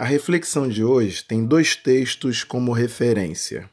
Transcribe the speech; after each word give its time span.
A 0.00 0.04
reflexão 0.06 0.66
de 0.66 0.82
hoje 0.82 1.22
tem 1.22 1.44
dois 1.44 1.76
textos 1.76 2.42
como 2.42 2.72
referência. 2.72 3.68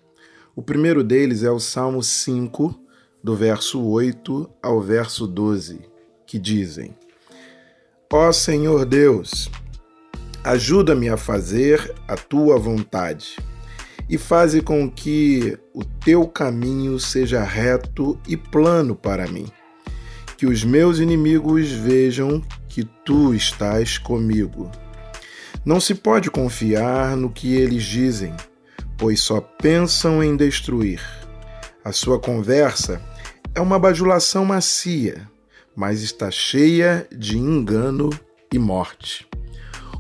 O 0.53 0.61
primeiro 0.61 1.01
deles 1.01 1.41
é 1.41 1.49
o 1.49 1.57
Salmo 1.57 2.03
5, 2.03 2.77
do 3.23 3.33
verso 3.33 3.81
8 3.81 4.49
ao 4.61 4.81
verso 4.81 5.25
12, 5.25 5.79
que 6.25 6.37
dizem: 6.37 6.93
Ó 8.11 8.29
Senhor 8.33 8.83
Deus, 8.83 9.49
ajuda-me 10.43 11.07
a 11.07 11.15
fazer 11.15 11.95
a 12.09 12.17
tua 12.17 12.59
vontade 12.59 13.37
e 14.09 14.17
faze 14.17 14.61
com 14.61 14.91
que 14.91 15.57
o 15.73 15.85
teu 15.85 16.27
caminho 16.27 16.99
seja 16.99 17.41
reto 17.41 18.19
e 18.27 18.35
plano 18.35 18.97
para 18.97 19.27
mim. 19.27 19.47
Que 20.35 20.45
os 20.45 20.61
meus 20.61 20.99
inimigos 20.99 21.71
vejam 21.71 22.41
que 22.67 22.83
tu 23.05 23.33
estás 23.33 23.97
comigo. 23.97 24.69
Não 25.67 25.81
se 25.81 25.93
pode 25.93 26.31
confiar 26.31 27.17
no 27.17 27.29
que 27.29 27.53
eles 27.53 27.83
dizem, 27.83 28.33
pois 28.97 29.19
só 29.19 29.41
pensam 29.41 30.23
em 30.23 30.37
destruir. 30.37 31.01
A 31.83 31.91
sua 31.91 32.17
conversa 32.17 33.01
é 33.53 33.59
uma 33.59 33.77
bajulação 33.77 34.45
macia, 34.45 35.29
mas 35.75 36.01
está 36.01 36.31
cheia 36.31 37.05
de 37.11 37.37
engano 37.37 38.09
e 38.49 38.57
morte. 38.57 39.27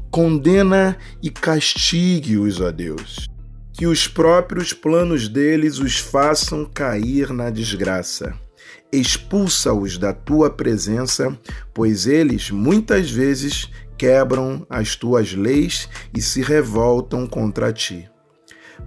Condena 0.09 0.97
e 1.21 1.29
castigue-os, 1.29 2.61
ó 2.61 2.71
Deus, 2.71 3.27
que 3.73 3.85
os 3.85 4.07
próprios 4.07 4.71
planos 4.71 5.27
deles 5.27 5.79
os 5.79 5.97
façam 5.97 6.63
cair 6.63 7.33
na 7.33 7.49
desgraça. 7.49 8.33
Expulsa-os 8.91 9.97
da 9.97 10.13
tua 10.13 10.49
presença, 10.49 11.37
pois 11.73 12.07
eles 12.07 12.51
muitas 12.51 13.11
vezes 13.11 13.69
quebram 13.97 14.65
as 14.69 14.95
tuas 14.95 15.33
leis 15.33 15.89
e 16.15 16.21
se 16.21 16.41
revoltam 16.41 17.25
contra 17.27 17.73
ti. 17.73 18.09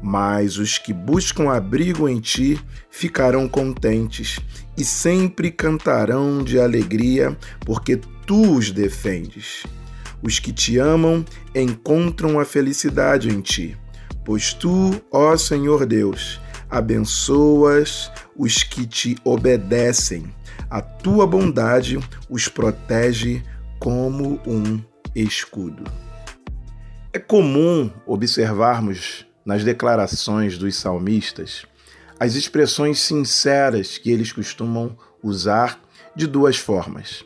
Mas 0.03 0.57
os 0.57 0.79
que 0.79 0.93
buscam 0.93 1.51
abrigo 1.51 2.09
em 2.09 2.21
ti 2.21 2.59
ficarão 2.91 3.49
contentes 3.49 4.39
e 4.79 4.85
sempre 4.85 5.51
cantarão 5.51 6.43
de 6.43 6.59
alegria, 6.59 7.37
porque 7.67 8.01
tu 8.27 8.55
os 8.55 8.71
defendes. 8.71 9.65
Os 10.23 10.39
que 10.39 10.53
te 10.53 10.79
amam 10.79 11.25
encontram 11.55 12.39
a 12.39 12.45
felicidade 12.45 13.29
em 13.29 13.41
ti, 13.41 13.77
pois 14.25 14.53
tu, 14.53 15.03
ó 15.11 15.37
Senhor 15.37 15.87
Deus, 15.87 16.41
abençoas 16.69 18.11
os 18.41 18.63
que 18.63 18.87
te 18.87 19.19
obedecem. 19.23 20.35
A 20.71 20.81
tua 20.81 21.27
bondade 21.27 21.99
os 22.31 22.49
protege 22.49 23.43
como 23.79 24.41
um 24.47 24.81
escudo. 25.15 25.85
É 27.13 27.19
comum 27.19 27.91
observarmos 28.07 29.27
nas 29.45 29.63
declarações 29.63 30.57
dos 30.57 30.75
salmistas 30.77 31.67
as 32.19 32.35
expressões 32.35 32.99
sinceras 33.01 33.99
que 33.99 34.11
eles 34.11 34.33
costumam 34.33 34.97
usar 35.23 35.79
de 36.17 36.27
duas 36.27 36.57
formas. 36.57 37.25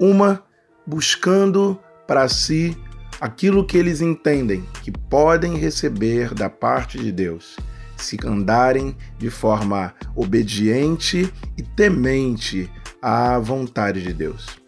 Uma, 0.00 0.42
buscando 0.84 1.78
para 2.08 2.28
si 2.28 2.76
aquilo 3.20 3.64
que 3.64 3.76
eles 3.76 4.00
entendem 4.00 4.64
que 4.82 4.90
podem 4.90 5.56
receber 5.56 6.34
da 6.34 6.50
parte 6.50 6.98
de 6.98 7.12
Deus, 7.12 7.56
se 7.96 8.18
andarem 8.24 8.96
de 9.18 9.30
forma 9.30 9.94
obediente 10.14 11.32
e 11.56 11.62
temente 11.62 12.70
à 13.00 13.38
vontade 13.38 14.02
de 14.02 14.12
Deus 14.12 14.66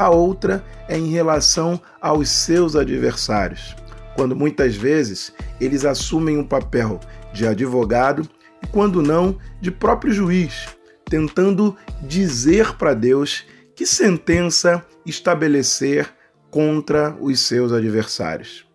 a 0.00 0.08
outra 0.08 0.64
é 0.88 0.96
em 0.96 1.10
relação 1.10 1.78
aos 2.00 2.30
seus 2.30 2.74
adversários, 2.74 3.76
quando 4.16 4.34
muitas 4.34 4.74
vezes 4.74 5.30
eles 5.60 5.84
assumem 5.84 6.38
um 6.38 6.44
papel 6.44 6.98
de 7.34 7.46
advogado 7.46 8.26
e, 8.62 8.66
quando 8.66 9.02
não, 9.02 9.38
de 9.60 9.70
próprio 9.70 10.10
juiz, 10.10 10.68
tentando 11.04 11.76
dizer 12.02 12.76
para 12.76 12.94
Deus 12.94 13.44
que 13.76 13.84
sentença 13.84 14.82
estabelecer 15.04 16.08
contra 16.50 17.14
os 17.20 17.40
seus 17.40 17.70
adversários. 17.70 18.66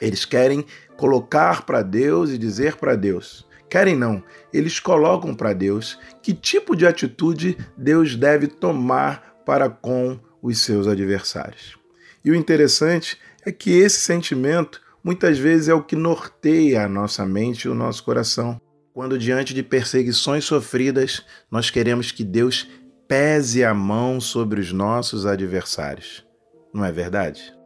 Eles 0.00 0.24
querem 0.24 0.64
colocar 0.96 1.64
para 1.64 1.82
Deus 1.82 2.30
e 2.30 2.38
dizer 2.38 2.76
para 2.76 2.96
Deus. 2.96 3.46
Querem 3.68 3.94
não, 3.94 4.22
eles 4.52 4.80
colocam 4.80 5.34
para 5.34 5.52
Deus 5.52 5.98
que 6.22 6.34
tipo 6.34 6.74
de 6.74 6.86
atitude 6.86 7.56
Deus 7.76 8.16
deve 8.16 8.48
tomar 8.48 9.42
para 9.46 9.70
com 9.70 10.18
os 10.42 10.60
seus 10.60 10.86
adversários. 10.86 11.78
E 12.24 12.30
o 12.30 12.34
interessante 12.34 13.18
é 13.44 13.52
que 13.52 13.70
esse 13.70 14.00
sentimento 14.00 14.80
muitas 15.02 15.38
vezes 15.38 15.68
é 15.68 15.74
o 15.74 15.82
que 15.82 15.96
norteia 15.96 16.84
a 16.84 16.88
nossa 16.88 17.24
mente 17.24 17.64
e 17.64 17.68
o 17.68 17.74
nosso 17.74 18.04
coração. 18.04 18.60
Quando, 18.92 19.18
diante 19.18 19.54
de 19.54 19.62
perseguições 19.62 20.44
sofridas, 20.44 21.24
nós 21.50 21.70
queremos 21.70 22.10
que 22.10 22.24
Deus 22.24 22.68
pese 23.08 23.64
a 23.64 23.72
mão 23.72 24.20
sobre 24.20 24.60
os 24.60 24.72
nossos 24.72 25.24
adversários. 25.26 26.26
Não 26.74 26.84
é 26.84 26.92
verdade? 26.92 27.59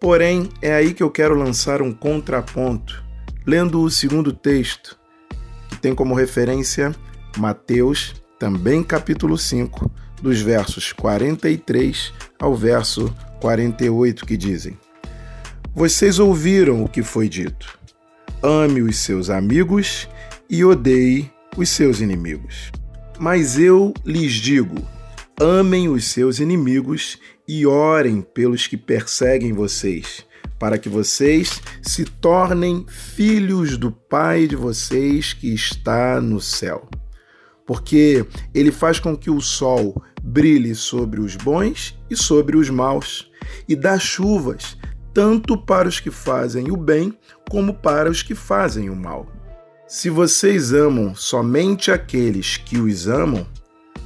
Porém, 0.00 0.48
é 0.62 0.72
aí 0.74 0.94
que 0.94 1.02
eu 1.02 1.10
quero 1.10 1.34
lançar 1.34 1.82
um 1.82 1.92
contraponto, 1.92 3.04
lendo 3.44 3.80
o 3.82 3.90
segundo 3.90 4.32
texto, 4.32 4.98
que 5.68 5.76
tem 5.78 5.94
como 5.94 6.14
referência 6.14 6.94
Mateus, 7.36 8.14
também 8.38 8.82
capítulo 8.82 9.36
5, 9.36 9.90
dos 10.22 10.40
versos 10.40 10.92
43 10.92 12.12
ao 12.38 12.54
verso 12.54 13.14
48, 13.40 14.24
que 14.24 14.36
dizem: 14.36 14.78
Vocês 15.74 16.18
ouviram 16.18 16.84
o 16.84 16.88
que 16.88 17.02
foi 17.02 17.28
dito. 17.28 17.78
Ame 18.42 18.82
os 18.82 18.98
seus 18.98 19.30
amigos 19.30 20.08
e 20.48 20.64
odeie 20.64 21.30
os 21.56 21.68
seus 21.68 22.00
inimigos. 22.00 22.70
Mas 23.18 23.58
eu 23.58 23.92
lhes 24.04 24.32
digo: 24.32 24.76
amem 25.40 25.88
os 25.88 26.06
seus 26.06 26.38
inimigos 26.38 27.18
e 27.46 27.66
orem 27.66 28.20
pelos 28.20 28.66
que 28.66 28.76
perseguem 28.76 29.52
vocês, 29.52 30.26
para 30.58 30.78
que 30.78 30.88
vocês 30.88 31.60
se 31.82 32.04
tornem 32.04 32.84
filhos 32.88 33.76
do 33.76 33.92
Pai 33.92 34.46
de 34.46 34.56
vocês 34.56 35.32
que 35.32 35.52
está 35.52 36.20
no 36.20 36.40
céu 36.40 36.88
porque 37.68 38.24
ele 38.54 38.72
faz 38.72 38.98
com 38.98 39.14
que 39.14 39.28
o 39.28 39.42
sol 39.42 40.02
brilhe 40.22 40.74
sobre 40.74 41.20
os 41.20 41.36
bons 41.36 41.94
e 42.08 42.16
sobre 42.16 42.56
os 42.56 42.70
maus, 42.70 43.30
e 43.68 43.76
dá 43.76 43.98
chuvas 43.98 44.78
tanto 45.12 45.54
para 45.54 45.86
os 45.86 46.00
que 46.00 46.10
fazem 46.10 46.70
o 46.70 46.78
bem 46.78 47.12
como 47.50 47.74
para 47.74 48.10
os 48.10 48.22
que 48.22 48.34
fazem 48.34 48.88
o 48.88 48.96
mal. 48.96 49.26
Se 49.86 50.08
vocês 50.08 50.72
amam 50.72 51.14
somente 51.14 51.90
aqueles 51.90 52.56
que 52.56 52.78
os 52.78 53.06
amam, 53.06 53.46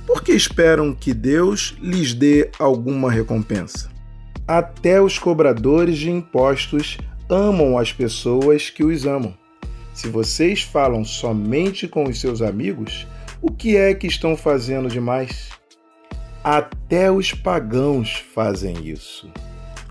por 0.06 0.22
que 0.22 0.32
esperam 0.32 0.94
que 0.94 1.14
Deus 1.14 1.76
lhes 1.80 2.14
dê 2.14 2.50
alguma 2.58 3.10
recompensa? 3.10 3.90
Até 4.46 5.00
os 5.00 5.18
cobradores 5.18 5.98
de 5.98 6.10
impostos 6.10 6.98
amam 7.28 7.78
as 7.78 7.92
pessoas 7.92 8.68
que 8.68 8.84
os 8.84 9.06
amam. 9.06 9.34
Se 9.94 10.08
vocês 10.08 10.62
falam 10.62 11.04
somente 11.04 11.86
com 11.86 12.04
os 12.04 12.20
seus 12.20 12.42
amigos, 12.42 13.06
o 13.40 13.50
que 13.50 13.76
é 13.76 13.94
que 13.94 14.06
estão 14.06 14.36
fazendo 14.36 14.88
demais? 14.88 15.50
Até 16.42 17.10
os 17.10 17.32
pagãos 17.32 18.24
fazem 18.34 18.88
isso. 18.88 19.30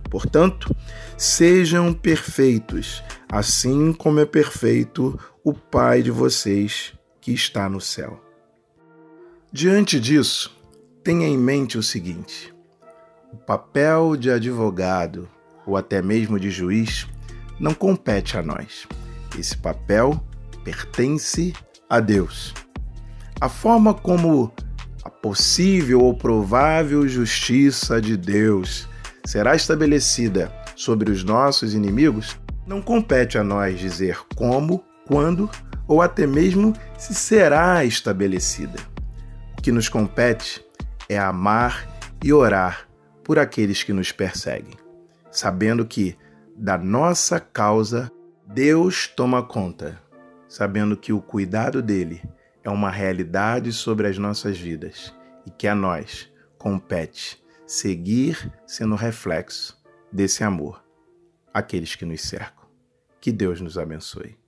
Portanto, 0.09 0.75
sejam 1.17 1.93
perfeitos, 1.93 3.01
assim 3.29 3.93
como 3.93 4.19
é 4.19 4.25
perfeito 4.25 5.17
o 5.43 5.53
Pai 5.53 6.01
de 6.01 6.11
vocês 6.11 6.93
que 7.21 7.31
está 7.31 7.69
no 7.69 7.79
céu. 7.79 8.30
Diante 9.53 9.99
disso, 9.99 10.49
tenha 11.03 11.27
em 11.27 11.37
mente 11.37 11.77
o 11.77 11.83
seguinte: 11.83 12.53
o 13.33 13.35
papel 13.35 14.15
de 14.15 14.31
advogado 14.31 15.27
ou 15.67 15.75
até 15.75 16.01
mesmo 16.01 16.39
de 16.39 16.49
juiz 16.49 17.05
não 17.59 17.73
compete 17.73 18.37
a 18.37 18.41
nós. 18.41 18.87
Esse 19.37 19.57
papel 19.57 20.23
pertence 20.63 21.53
a 21.89 21.99
Deus. 21.99 22.53
A 23.41 23.49
forma 23.49 23.93
como 23.93 24.53
a 25.03 25.09
possível 25.09 25.99
ou 25.99 26.15
provável 26.15 27.05
justiça 27.05 27.99
de 27.99 28.15
Deus 28.15 28.87
será 29.25 29.53
estabelecida 29.53 30.49
sobre 30.77 31.11
os 31.11 31.25
nossos 31.25 31.73
inimigos, 31.73 32.37
não 32.65 32.81
compete 32.81 33.37
a 33.37 33.43
nós 33.43 33.77
dizer 33.77 34.17
como, 34.33 34.81
quando 35.05 35.49
ou 35.89 36.01
até 36.01 36.25
mesmo 36.25 36.73
se 36.97 37.13
será 37.13 37.83
estabelecida. 37.83 38.90
Que 39.61 39.71
nos 39.71 39.87
compete 39.87 40.65
é 41.07 41.19
amar 41.19 41.87
e 42.23 42.33
orar 42.33 42.89
por 43.23 43.37
aqueles 43.37 43.83
que 43.83 43.93
nos 43.93 44.11
perseguem, 44.11 44.75
sabendo 45.29 45.85
que 45.85 46.17
da 46.55 46.77
nossa 46.77 47.39
causa 47.39 48.11
Deus 48.47 49.07
toma 49.07 49.43
conta, 49.43 50.01
sabendo 50.47 50.97
que 50.97 51.13
o 51.13 51.21
cuidado 51.21 51.81
dele 51.81 52.23
é 52.63 52.69
uma 52.69 52.89
realidade 52.89 53.71
sobre 53.71 54.07
as 54.07 54.17
nossas 54.17 54.57
vidas 54.57 55.13
e 55.45 55.51
que 55.51 55.67
a 55.67 55.75
nós 55.75 56.31
compete 56.57 57.41
seguir 57.67 58.51
sendo 58.65 58.95
reflexo 58.95 59.79
desse 60.11 60.43
amor 60.43 60.83
àqueles 61.53 61.95
que 61.95 62.03
nos 62.03 62.21
cercam. 62.21 62.65
Que 63.19 63.31
Deus 63.31 63.61
nos 63.61 63.77
abençoe. 63.77 64.40